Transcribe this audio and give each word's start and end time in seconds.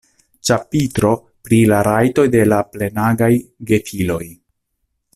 Ĉapitro 0.47 1.11
pri 1.49 1.59
la 1.73 1.81
rajtoj 1.89 2.27
de 2.37 2.41
la 2.49 2.61
plenaĝaj 2.77 3.31
gefiloj. 3.73 4.23